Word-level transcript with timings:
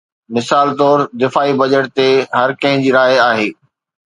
مثال 0.35 0.69
طور، 0.83 1.01
دفاعي 1.25 1.53
بجيٽ 1.59 1.91
تي 1.99 2.09
هر 2.39 2.55
ڪنهن 2.63 2.83
جي 2.89 2.97
راءِ 2.97 3.23
آهي. 3.29 3.47